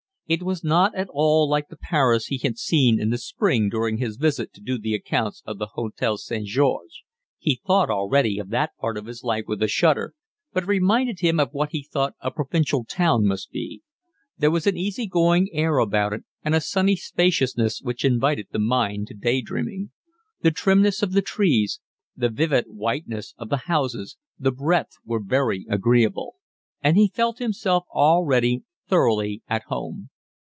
[0.31, 3.97] It was not at all like the Paris he had seen in the spring during
[3.97, 6.47] his visit to do the accounts of the Hotel St.
[6.47, 11.49] Georges—he thought already of that part of his life with a shudder—but reminded him of
[11.51, 13.81] what he thought a provincial town must be.
[14.37, 18.57] There was an easy going air about it, and a sunny spaciousness which invited the
[18.59, 19.91] mind to day dreaming.
[20.43, 21.81] The trimness of the trees,
[22.15, 26.35] the vivid whiteness of the houses, the breadth, were very agreeable;
[26.81, 30.07] and he felt himself already thoroughly at home.